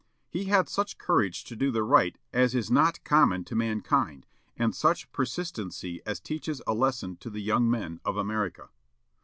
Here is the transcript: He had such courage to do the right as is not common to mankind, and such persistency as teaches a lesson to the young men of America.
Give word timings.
He 0.31 0.45
had 0.45 0.67
such 0.67 0.97
courage 0.97 1.43
to 1.43 1.55
do 1.55 1.69
the 1.69 1.83
right 1.83 2.17
as 2.33 2.55
is 2.55 2.71
not 2.71 3.03
common 3.03 3.43
to 3.43 3.53
mankind, 3.55 4.25
and 4.57 4.73
such 4.73 5.11
persistency 5.11 6.01
as 6.07 6.19
teaches 6.19 6.59
a 6.65 6.73
lesson 6.73 7.17
to 7.17 7.29
the 7.29 7.39
young 7.43 7.69
men 7.69 7.99
of 8.03 8.17
America. 8.17 8.69